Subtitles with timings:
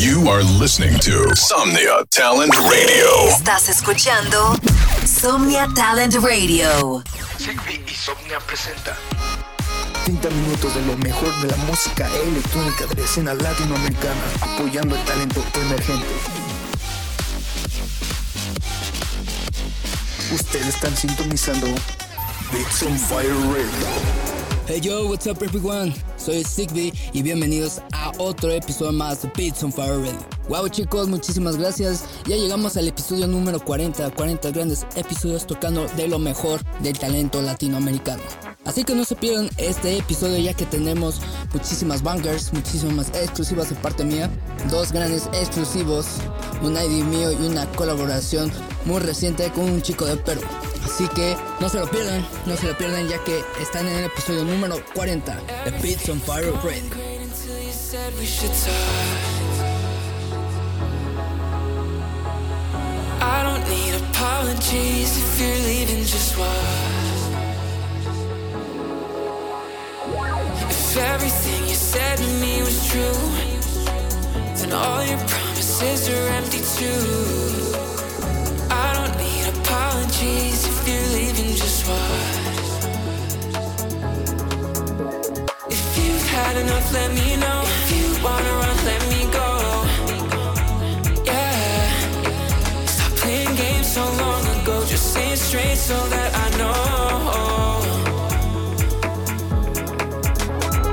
[0.00, 3.28] You are listening to Somnia Talent Radio.
[3.28, 4.56] Estás escuchando
[5.04, 7.02] Somnia Talent Radio.
[7.36, 8.96] Sigby y Somnia presenta
[10.06, 15.04] 30 minutos de lo mejor de la música electrónica de la escena latinoamericana, apoyando el
[15.04, 16.06] talento emergente.
[20.32, 21.66] Ustedes están sintonizando
[22.50, 24.30] Beats on Fire Radio.
[24.66, 25.92] Hey yo, what's up everyone?
[26.20, 30.39] Soy Sigby y bienvenidos a otro episodio más de Beats on Fire Radio.
[30.50, 32.06] Wow chicos, muchísimas gracias.
[32.26, 37.40] Ya llegamos al episodio número 40, 40 grandes episodios tocando de lo mejor del talento
[37.40, 38.20] latinoamericano.
[38.64, 41.20] Así que no se pierdan este episodio ya que tenemos
[41.54, 44.28] muchísimas bangers, muchísimas exclusivas de parte mía,
[44.72, 46.06] dos grandes exclusivos,
[46.62, 48.50] un ID mío y una colaboración
[48.86, 50.40] muy reciente con un chico de Perú.
[50.84, 54.04] Así que no se lo pierdan, no se lo pierdan ya que están en el
[54.06, 56.90] episodio número 40 de Beats on Fire Radio.
[64.30, 67.20] Apologies if you're leaving just watch.
[70.70, 73.22] If everything you said to me was true,
[74.56, 77.02] then all your promises are empty too.
[78.70, 82.70] I don't need apologies if you're leaving just watch.
[85.76, 87.62] If you've had enough, let me know.
[87.64, 88.69] If you wanna run,
[95.50, 96.78] straight so that I know.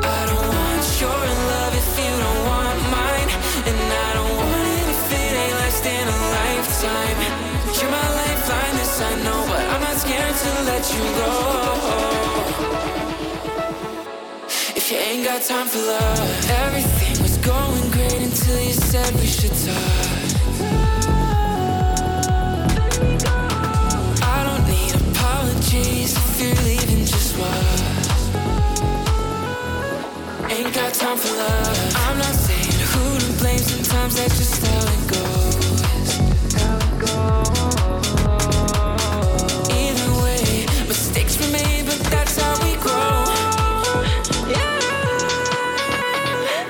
[0.02, 3.30] I don't want your love if you don't want mine.
[3.70, 7.20] And I don't want it if it ain't lasting a lifetime.
[7.78, 9.42] You're my lifeline, this I know.
[9.52, 11.32] But I'm not scared to let you go.
[14.80, 16.30] If you ain't got time for love,
[16.66, 20.27] everything was going great until you said we should talk.
[25.78, 28.08] Apologies if you're leaving, just watch.
[30.52, 31.96] Ain't got time for love.
[31.96, 35.56] I'm not saying who to blame, sometimes that's just how it goes.
[39.70, 43.26] Either way, mistakes were made, but that's how we grow.
[44.50, 44.80] Yeah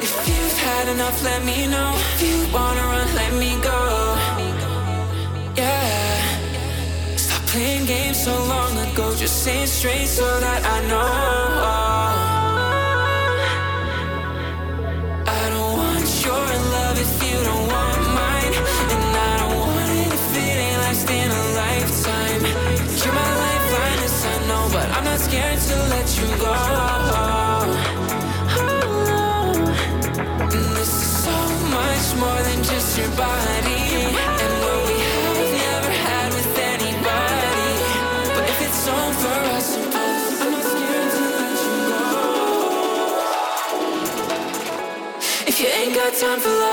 [0.02, 1.94] If you've had enough, let me know.
[2.16, 3.37] If you wanna run, let me
[7.88, 9.16] games so long ago.
[9.16, 11.08] Just say it straight so that I know.
[15.26, 18.54] I don't want your love if you don't want mine.
[18.94, 22.42] And I don't want it if it ain't lasting a lifetime.
[23.00, 24.64] You're my lifeline, this I know.
[24.76, 26.54] But I'm not scared to let you go.
[30.56, 31.38] And this is so
[31.78, 33.57] much more than just your body.
[46.20, 46.67] Time for love,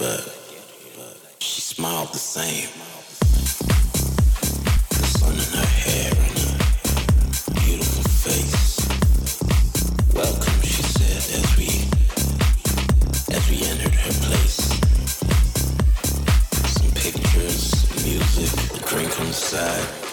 [0.00, 0.24] But
[1.40, 2.70] she smiled the same.
[4.88, 6.56] The sun in her hair and her
[7.60, 8.80] beautiful face.
[10.14, 11.68] Welcome, she said as we
[13.36, 14.60] as we entered her place.
[16.72, 20.09] Some pictures, music, a drink on the side.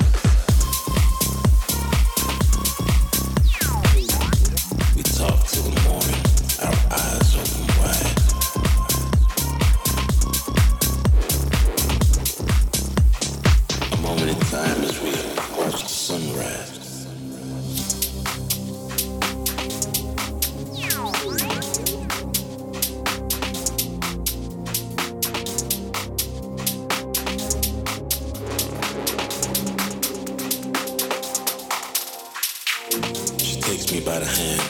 [34.01, 34.61] by the hand,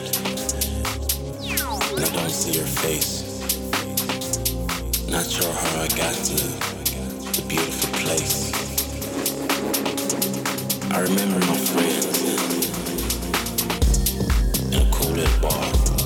[1.95, 3.23] and I don't see your face.
[5.09, 8.51] Not sure how I got to the beautiful place.
[10.91, 12.23] I remember my friends
[14.71, 15.96] in a cool little bar.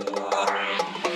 [0.00, 1.02] Bye.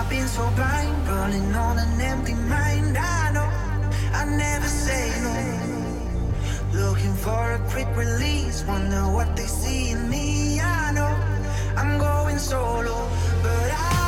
[0.00, 2.96] I've been so blind, running on an empty mind.
[2.96, 3.50] I know
[4.14, 6.80] I never say no.
[6.80, 10.58] Looking for a quick release, wonder what they see in me.
[10.58, 11.14] I know
[11.76, 13.10] I'm going solo,
[13.42, 13.99] but I.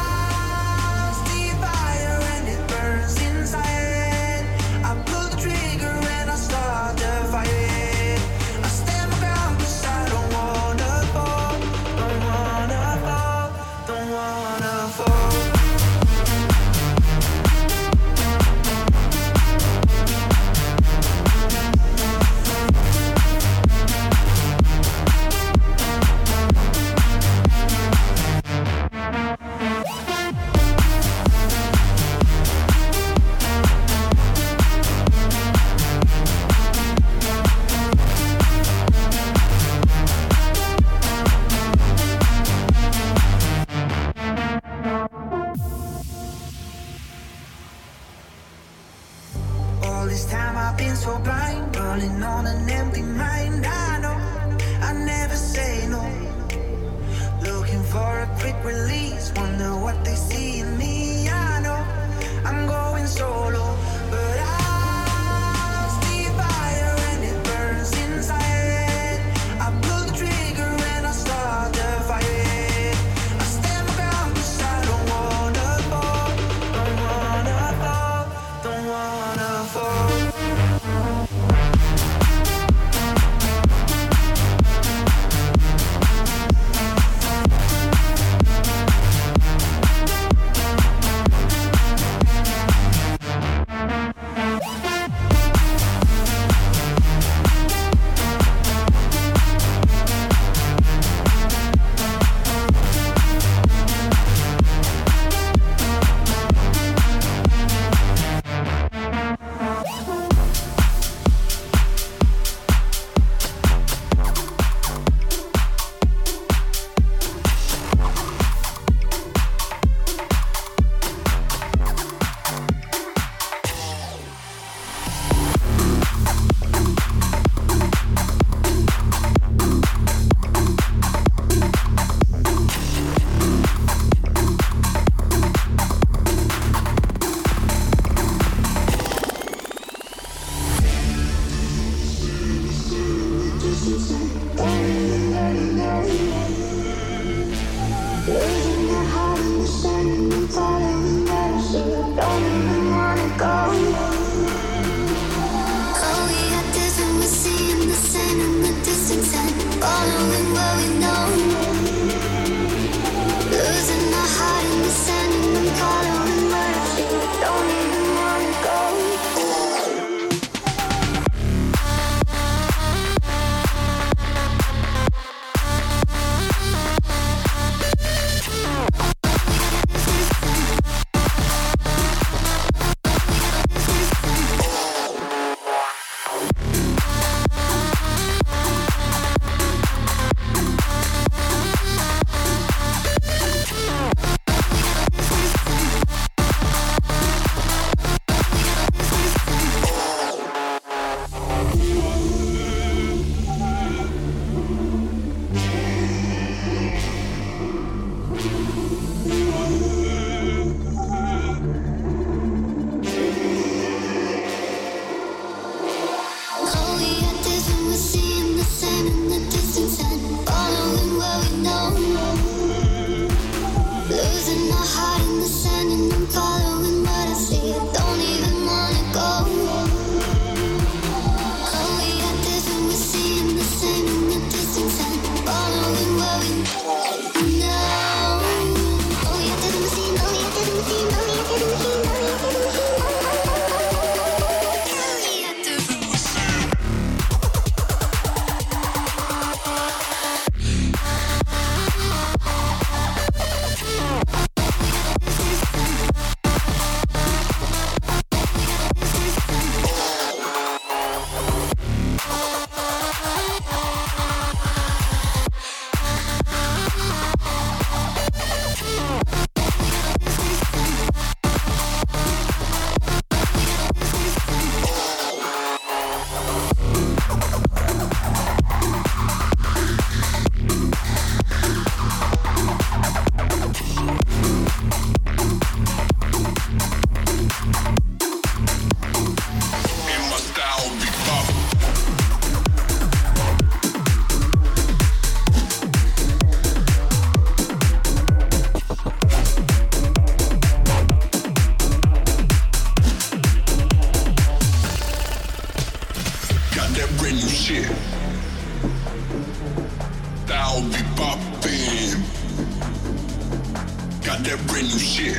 [314.32, 315.36] Got that brand new shit.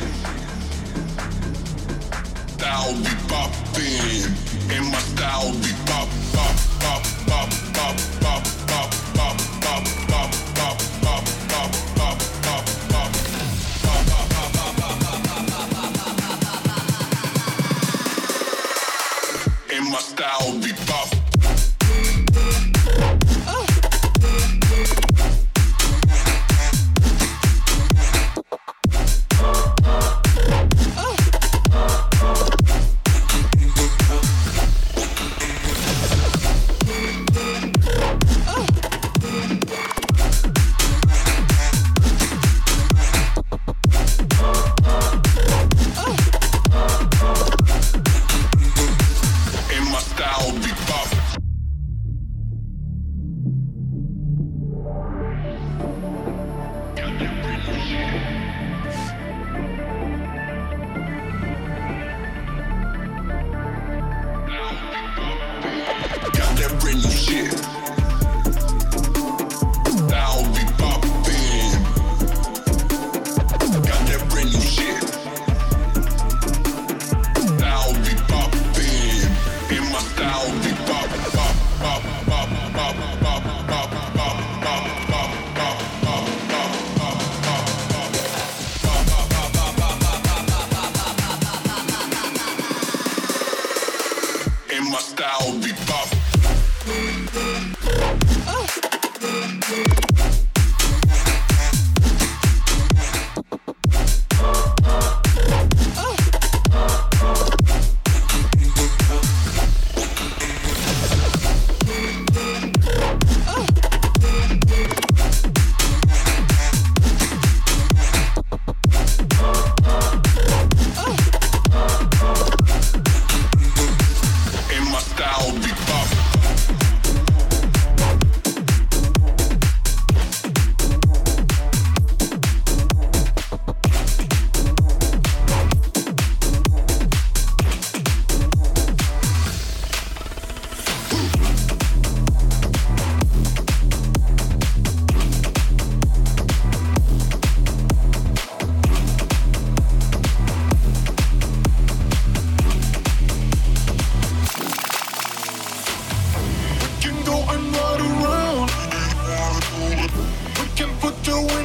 [2.50, 4.30] Style be poppin'.
[4.70, 7.13] And my style be pop, pop, pop,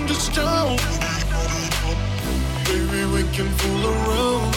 [0.09, 0.77] windows down.
[2.65, 4.53] Baby, we can fool around.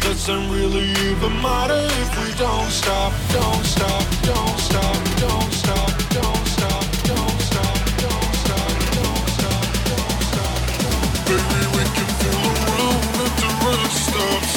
[0.00, 6.46] Doesn't really even matter if we don't stop, don't stop, don't stop, don't stop, don't
[6.46, 10.58] stop, don't stop, don't stop, don't stop, don't stop.
[11.26, 14.52] Baby, we can fool around if the rest stops.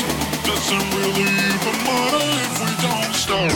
[0.47, 3.53] Doesn't really even matter if we don't stop.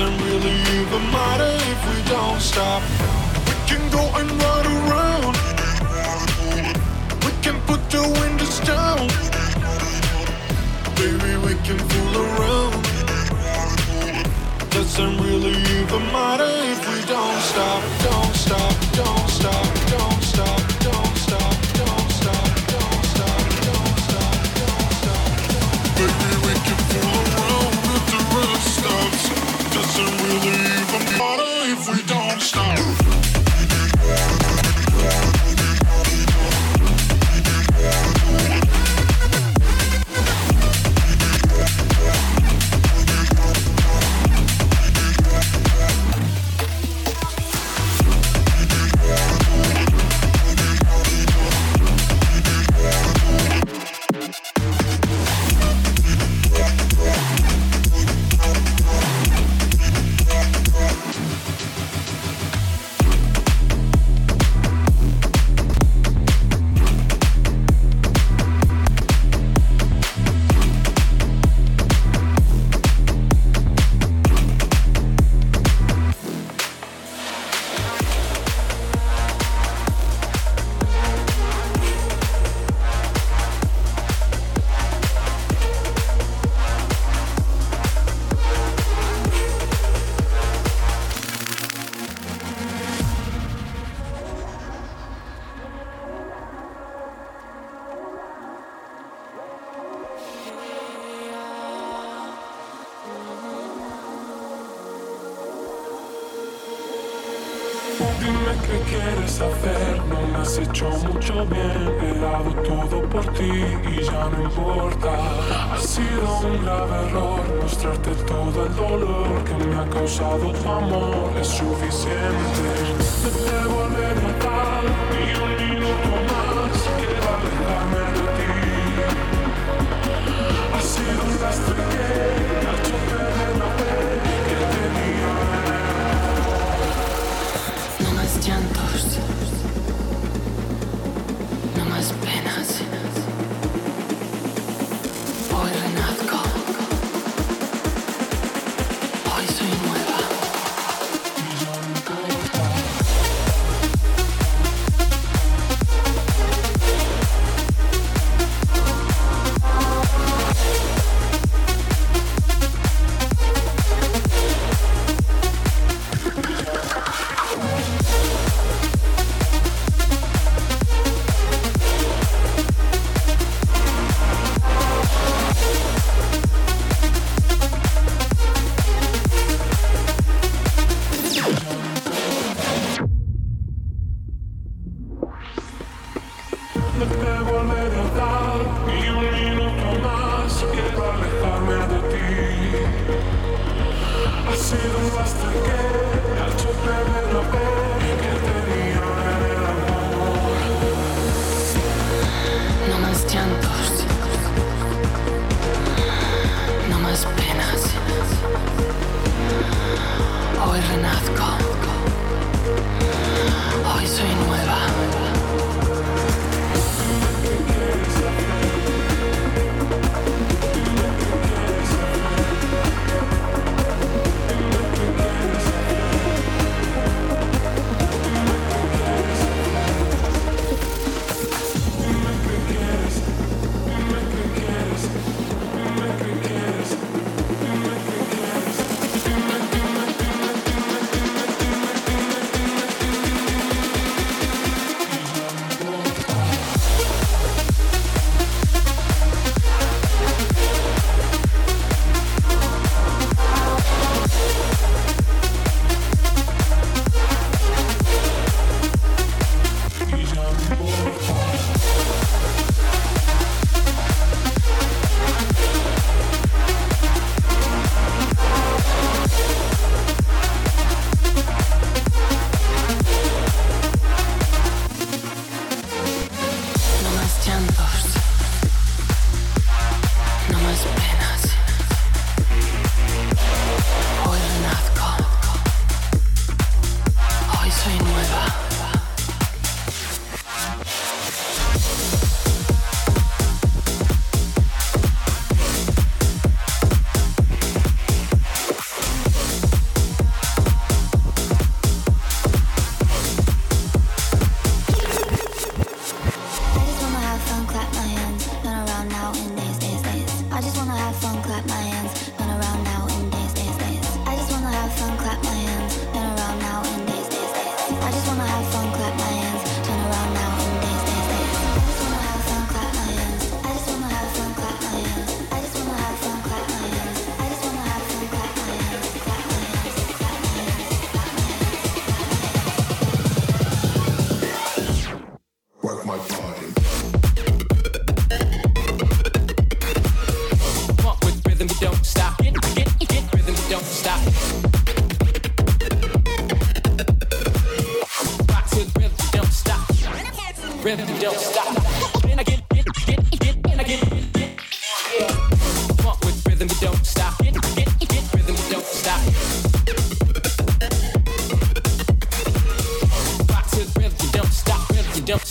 [0.00, 2.82] Doesn't really even matter if we don't stop.
[3.46, 5.36] We can go and ride around.
[7.22, 9.08] We can put the windows down.
[10.96, 12.72] Baby, we can fool around.
[14.70, 17.79] Doesn't really even matter if we don't stop,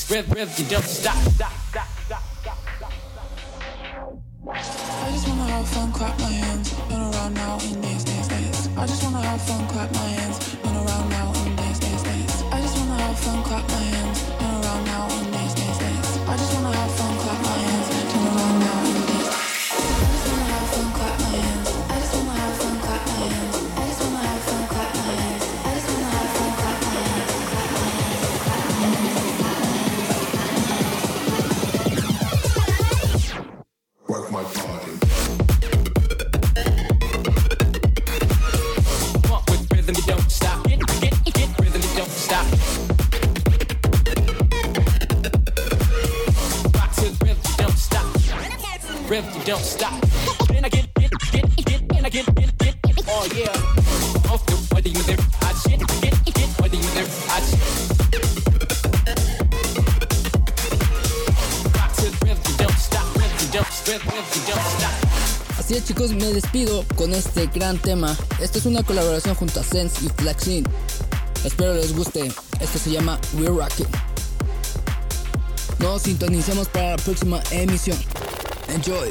[0.09, 1.88] Rhythm, rhythm, you don't stop, stop, stop,
[65.57, 68.15] Así es chicos, me despido con este gran tema.
[68.39, 70.67] Esta es una colaboración junto a Sense y Flaxin.
[71.43, 72.31] Espero les guste.
[72.59, 73.87] Esto se llama We're Rocking.
[75.79, 77.97] Nos sintonicemos para la próxima emisión.
[78.73, 79.09] Enjoy.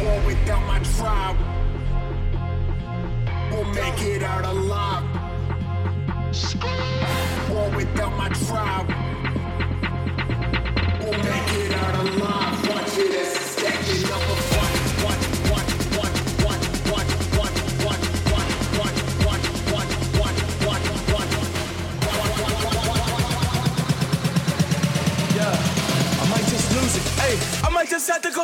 [0.00, 1.36] War without my tribe.
[3.50, 5.04] We'll make it out alive.
[7.76, 8.88] Without my tribe.
[11.00, 12.68] We'll make it out alive.
[12.68, 13.37] Watch it as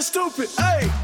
[0.04, 0.50] stupid.
[0.58, 1.03] Hey.